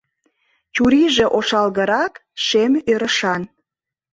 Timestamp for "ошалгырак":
1.37-2.13